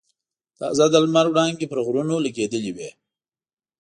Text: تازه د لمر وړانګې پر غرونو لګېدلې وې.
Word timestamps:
تازه 0.59 0.85
د 0.89 0.95
لمر 1.03 1.25
وړانګې 1.31 1.67
پر 1.71 1.79
غرونو 1.85 2.15
لګېدلې 2.25 2.71
وې. 2.77 2.89